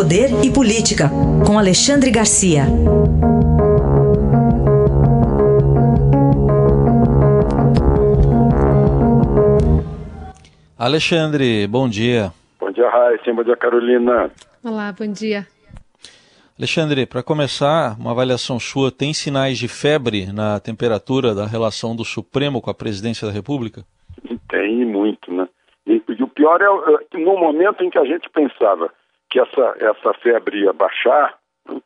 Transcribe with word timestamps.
Poder 0.00 0.30
e 0.42 0.50
Política, 0.50 1.10
com 1.46 1.58
Alexandre 1.58 2.10
Garcia. 2.10 2.62
Alexandre, 10.78 11.66
bom 11.66 11.86
dia. 11.86 12.32
Bom 12.58 12.70
dia, 12.70 12.88
Raíssa. 12.88 13.30
Bom 13.30 13.44
dia, 13.44 13.56
Carolina. 13.58 14.30
Olá, 14.64 14.90
bom 14.98 15.12
dia. 15.12 15.46
Alexandre, 16.58 17.04
para 17.04 17.22
começar, 17.22 17.94
uma 18.00 18.12
avaliação 18.12 18.58
sua, 18.58 18.90
tem 18.90 19.12
sinais 19.12 19.58
de 19.58 19.68
febre 19.68 20.32
na 20.32 20.58
temperatura 20.60 21.34
da 21.34 21.44
relação 21.44 21.94
do 21.94 22.06
Supremo 22.06 22.62
com 22.62 22.70
a 22.70 22.74
presidência 22.74 23.26
da 23.26 23.34
República? 23.34 23.82
Tem 24.48 24.82
muito, 24.86 25.30
né? 25.30 25.46
E, 25.86 26.00
e 26.08 26.22
o 26.22 26.28
pior 26.28 26.58
é 26.62 27.04
que 27.10 27.22
no 27.22 27.38
momento 27.38 27.84
em 27.84 27.90
que 27.90 27.98
a 27.98 28.04
gente 28.06 28.30
pensava 28.30 28.90
que 29.30 29.40
essa, 29.40 29.76
essa 29.78 30.12
febre 30.14 30.64
ia 30.64 30.72
baixar, 30.72 31.38
né, 31.68 31.80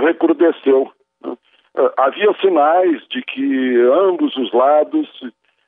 recrudesceu. 0.00 0.90
Né? 1.22 1.36
Uh, 1.76 1.92
havia 1.98 2.32
sinais 2.40 3.06
de 3.08 3.22
que 3.22 3.76
ambos 4.08 4.36
os 4.36 4.52
lados 4.52 5.08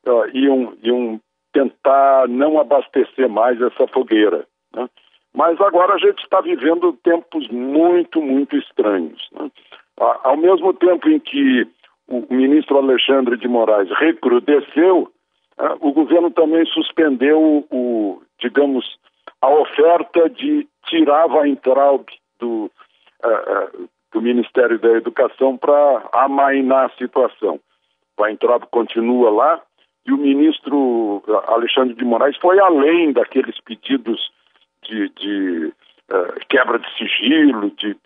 uh, 0.06 0.28
iam, 0.32 0.74
iam 0.82 1.20
tentar 1.52 2.27
não 2.28 2.59
abastecer 2.59 3.28
mais 3.28 3.60
essa 3.60 3.87
fogueira. 3.88 4.46
Né? 4.74 4.88
Mas 5.34 5.60
agora 5.60 5.95
a 5.95 5.98
gente 5.98 6.18
está 6.23 6.41
vivendo 6.41 6.95
tempos 7.04 7.48
muito, 7.48 8.20
muito 8.23 8.56
estranhos. 8.56 9.29
Né? 9.32 9.51
Ao 9.98 10.37
mesmo 10.37 10.73
tempo 10.74 11.09
em 11.09 11.18
que 11.20 11.66
o 12.09 12.24
ministro 12.30 12.79
Alexandre 12.79 13.37
de 13.37 13.46
Moraes 13.46 13.90
recrudesceu, 13.98 15.12
o 15.80 15.92
governo 15.92 16.30
também 16.30 16.65
suspendeu 16.66 17.66
o, 17.70 18.23
digamos, 18.40 18.98
a 19.41 19.48
oferta 19.48 20.28
de 20.30 20.66
tirar 20.87 21.27
Weintraub 21.27 22.05
do, 22.41 22.70
uh, 23.24 23.88
do 24.12 24.21
Ministério 24.21 24.79
da 24.79 24.90
Educação 24.90 25.57
para 25.57 26.09
amainar 26.12 26.87
a 26.87 26.96
situação. 26.96 27.60
Weintraub 28.18 28.65
continua 28.71 29.30
lá 29.30 29.62
e 30.07 30.12
o 30.12 30.16
ministro 30.16 31.23
Alexandre 31.46 31.95
de 31.95 32.04
Moraes 32.04 32.37
foi 32.38 32.59
além 32.59 33.12
daqueles 33.12 33.60
pedidos 33.60 34.30
de, 34.82 35.09
de 35.10 35.73
uh, 36.10 36.46
quebra 36.49 36.79
de 36.79 36.88
sigilo, 36.96 37.71
de 37.73 37.96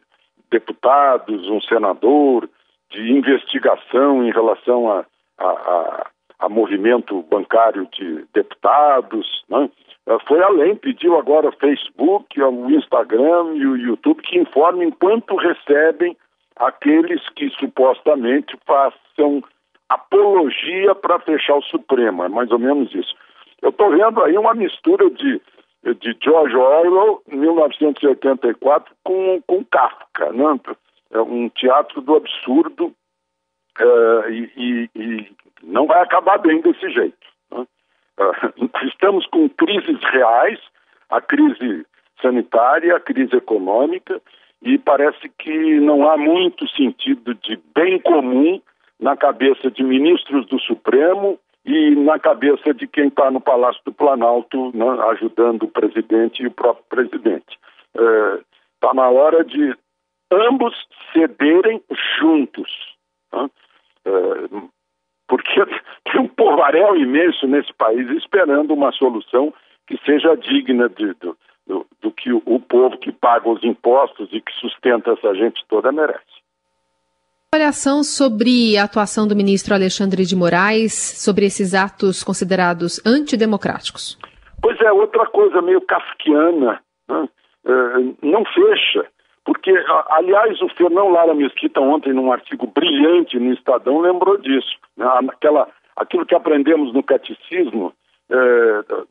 deputados, 0.51 1.49
um 1.49 1.61
senador, 1.63 2.49
de 2.91 3.11
investigação 3.11 4.23
em 4.23 4.31
relação 4.31 4.91
a, 4.91 5.05
a, 5.39 5.47
a, 5.47 6.07
a 6.41 6.49
movimento 6.49 7.23
bancário 7.23 7.89
de 7.93 8.27
deputados, 8.35 9.45
né? 9.49 9.71
Uh, 10.07 10.19
foi 10.27 10.43
além, 10.43 10.77
pediu 10.77 11.19
agora 11.19 11.49
o 11.49 11.57
Facebook, 11.57 12.41
o 12.41 12.71
Instagram 12.71 13.55
e 13.55 13.67
o 13.67 13.77
YouTube 13.77 14.23
que 14.23 14.39
informem 14.39 14.91
quanto 14.91 15.37
recebem 15.37 16.17
aqueles 16.57 17.27
que 17.31 17.51
supostamente 17.51 18.57
façam 18.67 19.43
apologia 19.89 20.95
para 20.95 21.19
fechar 21.21 21.57
o 21.57 21.63
Supremo, 21.63 22.25
é 22.25 22.29
mais 22.29 22.51
ou 22.51 22.59
menos 22.59 22.95
isso. 22.95 23.15
Eu 23.61 23.71
estou 23.71 23.91
vendo 23.91 24.23
aí 24.23 24.37
uma 24.37 24.55
mistura 24.55 25.09
de, 25.11 25.41
de 25.85 26.17
George 26.23 26.57
Orwell, 26.57 27.23
1984, 27.29 28.95
com, 29.05 29.41
com 29.47 29.65
Kafka, 29.65 30.33
né? 30.33 30.61
É 31.13 31.21
um 31.21 31.49
teatro 31.51 32.01
do 32.01 32.17
absurdo 32.17 32.93
é, 33.79 34.31
e, 34.31 34.91
e, 34.97 35.33
não 35.63 35.87
vai 35.87 36.03
acabar 36.03 36.39
bem 36.39 36.61
desse 36.61 36.91
jeito. 36.91 37.32
É, 38.23 38.87
estamos 38.87 39.27
com 39.27 39.49
crises 39.49 40.01
reais, 40.13 40.59
a 41.11 41.21
crise 41.21 41.87
sanitária, 42.21 42.97
a 42.97 43.01
crise 43.01 43.37
econômica, 43.37 44.21
e 44.63 44.79
parece 44.79 45.29
que 45.39 45.81
não 45.81 46.09
há 46.09 46.17
muito 46.17 46.69
sentido 46.69 47.35
de 47.35 47.59
bem 47.75 47.99
comum 48.01 48.61
na 49.01 49.17
cabeça 49.17 49.71
de 49.71 49.83
ministros 49.83 50.47
do 50.47 50.61
Supremo 50.61 51.39
e 51.65 51.95
na 51.97 52.19
cabeça 52.19 52.73
de 52.73 52.87
quem 52.87 53.09
está 53.09 53.31
no 53.31 53.41
Palácio 53.41 53.81
do 53.85 53.93
Planalto, 53.93 54.77
né, 54.77 54.87
ajudando 55.11 55.65
o 55.65 55.69
presidente 55.69 56.43
e 56.43 56.47
o 56.47 56.51
próprio 56.53 56.85
presidente. 56.89 57.59
Está 57.95 58.91
é, 58.91 58.95
na 58.95 59.09
hora 59.09 59.45
de 59.45 59.77
ambos 60.31 60.75
cederem 61.13 61.83
juntos. 62.19 62.71
Né? 63.33 63.51
É, 64.05 64.11
porque 65.33 65.65
tem 66.13 66.21
um 66.21 66.29
povaréu 66.29 66.95
imenso 66.95 67.47
nesse 67.47 67.73
país 67.73 68.07
esperando 68.11 68.75
uma 68.75 68.93
solução 68.93 69.51
que 69.87 69.97
seja 70.05 70.37
digna 70.37 70.91
de, 70.91 71.15
do, 71.15 71.37
do, 71.67 71.87
do, 72.03 72.11
que 72.13 72.31
o, 72.31 72.43
o 72.45 72.61
povo 72.61 72.99
que 72.99 73.11
paga 73.11 73.49
os 73.49 73.65
impostos 73.65 74.29
e 74.31 74.43
que 74.43 74.53
sustenta 74.61 75.13
essa 75.13 75.35
gente 75.35 75.65
toda 75.71 75.91
merece. 75.91 76.21
Avaliação 77.55 78.03
sobre 78.03 78.77
a 78.77 78.85
atuação 78.85 79.27
do 79.27 79.35
ministro 79.35 79.75
Alexandre 79.75 80.27
de 80.27 80.37
Moraes 80.37 80.93
sobre 80.93 81.47
esses 81.47 81.75
atos 81.75 82.23
considerados 82.23 83.01
antidemocráticos. 83.07 84.19
Pois 84.61 84.79
é, 84.83 84.93
outra 84.93 85.27
coisa 85.27 85.63
meio 85.63 85.81
kafkiana, 85.81 86.81
né? 87.09 87.29
é, 87.65 87.73
não 88.23 88.45
fecha, 88.45 89.07
porque, 89.45 89.73
aliás, 90.09 90.61
o 90.63 90.69
Fernão 90.69 91.09
Lara 91.09 91.35
Mesquita 91.35 91.81
ontem, 91.81 92.13
num 92.13 92.33
artigo 92.33 92.67
brilhante 92.67 93.39
no 93.39 93.53
Estadão, 93.53 94.01
lembrou 94.01 94.39
disso. 94.39 94.77
Né? 94.97 95.07
Aquela, 95.29 95.69
aquilo 95.97 96.25
que 96.25 96.35
aprendemos 96.35 96.93
no 96.93 97.03
catecismo, 97.03 97.93
é, 98.31 98.37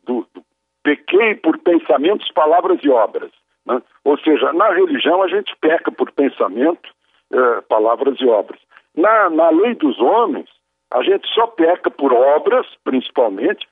do, 0.06 0.26
do 0.34 0.44
pequei 0.84 1.36
por 1.36 1.58
pensamentos, 1.60 2.32
palavras 2.32 2.80
e 2.82 2.90
obras. 2.90 3.32
Né? 3.66 3.82
Ou 4.06 4.18
seja, 4.20 4.54
na 4.54 4.70
religião 4.72 5.22
a 5.22 5.28
gente 5.28 5.54
peca 5.60 5.92
por 5.92 6.12
pensamento, 6.12 6.90
é, 7.32 7.62
palavras 7.62 8.20
e 8.20 8.26
obras. 8.26 8.60
Na, 8.96 9.30
na 9.30 9.50
lei 9.50 9.76
dos 9.76 10.00
homens, 10.00 10.50
a 10.94 11.04
gente 11.04 11.28
só 11.34 11.48
peca 11.48 11.92
por 11.92 12.14
obras, 12.14 12.66
principalmente, 12.84 13.68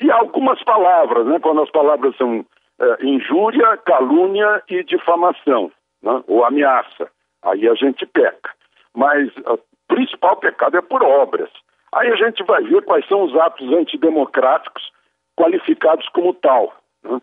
e 0.00 0.10
algumas 0.10 0.62
palavras, 0.64 1.26
né? 1.26 1.38
quando 1.40 1.62
as 1.62 1.70
palavras 1.70 2.14
são 2.16 2.44
é, 2.78 3.04
injúria, 3.06 3.76
calúnia 3.78 4.62
e 4.68 4.82
difamação, 4.84 5.70
né? 6.04 6.22
ou 6.28 6.44
ameaça. 6.44 7.10
Aí 7.42 7.68
a 7.68 7.74
gente 7.74 8.06
peca. 8.06 8.50
Mas 8.94 9.28
o 9.38 9.58
principal 9.88 10.36
pecado 10.36 10.76
é 10.76 10.82
por 10.82 11.02
obras. 11.02 11.50
Aí 11.92 12.12
a 12.12 12.16
gente 12.16 12.42
vai 12.44 12.62
ver 12.62 12.84
quais 12.84 13.06
são 13.08 13.22
os 13.24 13.34
atos 13.36 13.72
antidemocráticos 13.72 14.90
qualificados 15.36 16.08
como 16.10 16.34
tal. 16.34 16.74
Né? 17.02 17.20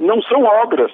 Não 0.00 0.20
são 0.22 0.42
obras, 0.44 0.92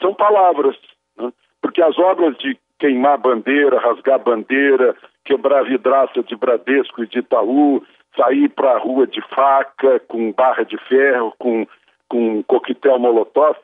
são 0.00 0.14
palavras. 0.14 0.76
Né? 1.16 1.32
Porque 1.60 1.82
as 1.82 1.98
obras 1.98 2.36
de 2.38 2.58
queimar 2.78 3.18
bandeira, 3.18 3.80
rasgar 3.80 4.18
bandeira, 4.18 4.94
quebrar 5.24 5.64
vidraça 5.64 6.22
de 6.22 6.36
Bradesco 6.36 7.02
e 7.02 7.06
de 7.06 7.20
Itaú, 7.20 7.82
sair 8.16 8.48
para 8.48 8.72
a 8.72 8.78
rua 8.78 9.06
de 9.06 9.20
faca, 9.28 10.00
com 10.00 10.32
barra 10.32 10.64
de 10.64 10.76
ferro, 10.88 11.34
com, 11.38 11.66
com 12.08 12.42
coquetel 12.44 12.98
molotov, 12.98 13.56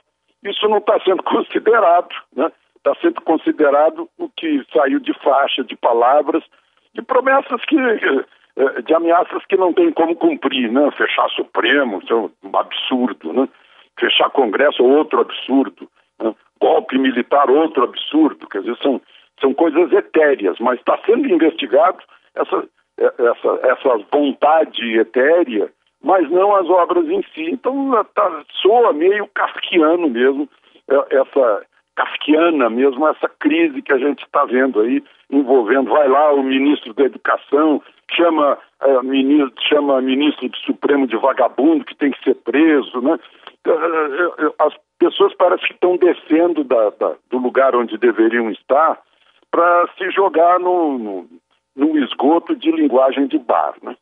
isso 0.42 0.68
não 0.68 0.78
está 0.78 0.98
sendo 1.00 1.22
considerado, 1.24 2.14
né? 2.34 2.50
Está 2.84 2.94
sendo 3.00 3.20
considerado 3.20 4.08
o 4.18 4.28
que 4.28 4.64
saiu 4.72 4.98
de 4.98 5.14
faixa, 5.22 5.62
de 5.62 5.76
palavras, 5.76 6.42
de 6.94 7.02
promessas 7.02 7.64
que, 7.66 7.76
eh, 7.78 8.82
de 8.82 8.94
ameaças 8.94 9.44
que 9.46 9.56
não 9.56 9.72
tem 9.72 9.92
como 9.92 10.16
cumprir, 10.16 10.70
né? 10.70 10.90
Fechar 10.92 11.28
Supremo, 11.30 12.00
isso 12.02 12.12
é 12.12 12.46
um 12.46 12.58
absurdo, 12.58 13.32
né? 13.32 13.48
Fechar 13.98 14.30
Congresso 14.30 14.82
outro 14.82 15.20
absurdo 15.20 15.88
golpe 16.62 16.96
militar, 16.96 17.50
outro 17.50 17.82
absurdo, 17.82 18.46
quer 18.48 18.60
dizer, 18.60 18.76
são, 18.80 19.00
são 19.40 19.52
coisas 19.52 19.92
etéreas, 19.92 20.56
mas 20.60 20.78
está 20.78 20.96
sendo 21.04 21.28
investigado 21.28 21.98
essa, 22.36 22.64
essa, 22.98 23.60
essa 23.64 24.04
vontade 24.12 24.96
etérea, 24.96 25.68
mas 26.00 26.30
não 26.30 26.54
as 26.54 26.68
obras 26.68 27.08
em 27.08 27.20
si. 27.34 27.50
Então 27.50 27.90
tá, 28.14 28.44
soa 28.62 28.92
meio 28.92 29.26
kafkiano 29.34 30.08
mesmo, 30.08 30.48
essa 31.10 31.66
kafkiana 31.94 32.70
mesmo, 32.70 33.06
essa 33.08 33.28
crise 33.28 33.82
que 33.82 33.92
a 33.92 33.98
gente 33.98 34.24
está 34.24 34.44
vendo 34.44 34.80
aí, 34.80 35.02
envolvendo, 35.30 35.90
vai 35.90 36.08
lá 36.08 36.32
o 36.32 36.42
ministro 36.42 36.94
da 36.94 37.04
Educação, 37.04 37.82
chama, 38.10 38.58
é, 38.80 39.02
ministro, 39.02 39.52
chama 39.68 40.00
ministro 40.00 40.48
do 40.48 40.56
Supremo 40.58 41.06
de 41.06 41.16
vagabundo 41.16 41.84
que 41.84 41.96
tem 41.96 42.10
que 42.10 42.22
ser 42.22 42.34
preso, 42.36 43.00
né? 43.00 43.18
É, 43.64 43.70
é, 43.70 44.46
é, 44.46 44.52
as 44.58 44.74
pessoas 44.98 45.34
parecem 45.34 45.68
que 45.68 45.74
estão 45.74 45.96
descendo 45.96 46.64
da, 46.64 46.90
da, 46.90 47.14
do 47.30 47.38
lugar 47.38 47.74
onde 47.76 47.96
deveriam 47.98 48.50
estar 48.50 48.98
para 49.50 49.88
se 49.98 50.10
jogar 50.10 50.58
no, 50.58 50.98
no, 50.98 51.28
no, 51.76 51.98
esgoto 51.98 52.56
de 52.56 52.70
linguagem 52.70 53.26
de 53.26 53.38
bar, 53.38 53.74
né? 53.82 53.94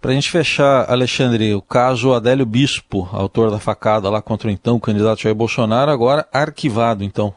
Para 0.00 0.12
a 0.12 0.14
gente 0.14 0.30
fechar, 0.30 0.88
Alexandre, 0.88 1.54
o 1.54 1.60
caso 1.60 2.14
Adélio 2.14 2.46
Bispo, 2.46 3.08
autor 3.12 3.50
da 3.50 3.58
facada 3.58 4.08
lá 4.08 4.22
contra 4.22 4.48
o 4.48 4.50
então 4.50 4.78
candidato 4.78 5.22
Jair 5.22 5.34
Bolsonaro, 5.34 5.90
agora 5.90 6.24
arquivado, 6.32 7.02
então. 7.02 7.34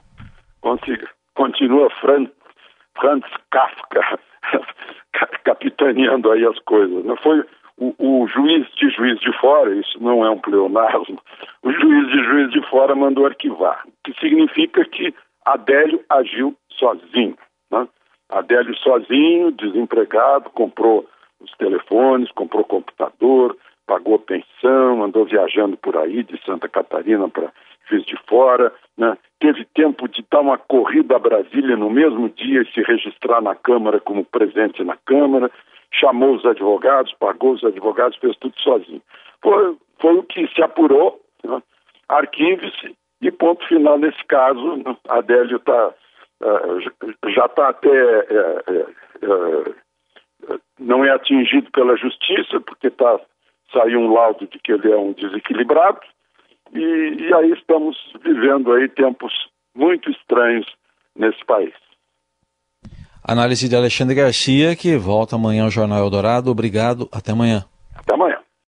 Continua 1.41 1.89
Franz, 1.99 2.29
Franz 2.99 3.23
Kafka 3.49 4.19
capitaneando 5.43 6.31
aí 6.31 6.45
as 6.45 6.59
coisas. 6.59 7.03
Né? 7.03 7.15
Foi 7.23 7.43
o, 7.77 7.95
o, 7.97 8.27
juiz 8.27 8.67
de 8.75 8.89
juiz 8.91 9.19
de 9.19 9.35
fora, 9.39 9.73
isso 9.73 9.97
não 9.99 10.23
é 10.23 10.29
um 10.29 10.37
pleonasmo, 10.37 11.19
o 11.63 11.71
juiz 11.71 12.07
de 12.09 12.23
juiz 12.23 12.51
de 12.51 12.69
fora 12.69 12.93
mandou 12.93 13.25
arquivar, 13.25 13.83
que 14.03 14.13
significa 14.19 14.85
que 14.85 15.13
Adélio 15.43 16.03
agiu 16.07 16.55
sozinho. 16.69 17.35
Né? 17.71 17.87
Adélio 18.29 18.75
sozinho, 18.77 19.51
desempregado, 19.51 20.51
comprou 20.51 21.07
os 21.41 21.51
telefones, 21.57 22.31
comprou 22.31 22.63
computador, 22.63 23.57
pagou 23.85 24.19
pensão, 24.19 25.03
andou 25.03 25.25
viajando 25.25 25.75
por 25.77 25.97
aí 25.97 26.23
de 26.23 26.41
Santa 26.45 26.69
Catarina 26.69 27.27
para 27.27 27.51
Juiz 27.89 28.05
de 28.05 28.15
Fora, 28.27 28.71
né? 28.97 29.17
teve 29.39 29.65
tempo 29.73 30.07
de 30.07 30.23
dar 30.31 30.41
uma 30.41 30.57
corrida 30.57 31.15
a 31.15 31.19
Brasília 31.19 31.75
no 31.75 31.89
mesmo 31.89 32.29
dia 32.29 32.61
e 32.61 32.71
se 32.71 32.81
registrar 32.81 33.41
na 33.41 33.55
Câmara 33.55 33.99
como 33.99 34.23
presente 34.23 34.83
na 34.83 34.95
Câmara, 35.05 35.51
chamou 35.93 36.35
os 36.35 36.45
advogados, 36.45 37.13
pagou 37.19 37.53
os 37.53 37.63
advogados, 37.63 38.17
fez 38.17 38.37
tudo 38.37 38.57
sozinho. 38.59 39.01
Foi, 39.41 39.75
foi 39.99 40.15
o 40.15 40.23
que 40.23 40.47
se 40.47 40.61
apurou, 40.61 41.19
né? 41.43 41.61
arquive-se 42.07 42.95
e 43.21 43.31
ponto 43.31 43.65
final 43.67 43.97
nesse 43.97 44.23
caso. 44.25 44.77
Né? 44.77 44.95
Adélio 45.09 45.59
tá, 45.59 45.93
uh, 46.41 47.29
já 47.29 47.45
está 47.45 47.69
até. 47.69 47.89
Uh, 47.89 49.69
uh, 49.69 49.75
não 50.81 51.05
é 51.05 51.11
atingido 51.11 51.69
pela 51.71 51.95
justiça, 51.95 52.59
porque 52.59 52.89
tá, 52.89 53.19
saiu 53.71 53.99
um 53.99 54.13
laudo 54.13 54.47
de 54.47 54.59
que 54.59 54.71
ele 54.71 54.91
é 54.91 54.97
um 54.97 55.13
desequilibrado, 55.13 55.99
e, 56.73 56.79
e 56.79 57.33
aí 57.33 57.51
estamos 57.51 57.97
vivendo 58.23 58.71
aí 58.73 58.87
tempos 58.89 59.33
muito 59.75 60.09
estranhos 60.09 60.65
nesse 61.15 61.43
país. 61.45 61.73
Análise 63.23 63.69
de 63.69 63.75
Alexandre 63.75 64.15
Garcia, 64.15 64.75
que 64.75 64.97
volta 64.97 65.35
amanhã 65.35 65.63
ao 65.63 65.69
Jornal 65.69 65.99
Eldorado. 65.99 66.49
Obrigado, 66.49 67.07
até 67.13 67.31
amanhã. 67.31 67.63
Até 67.95 68.15
amanhã. 68.15 68.39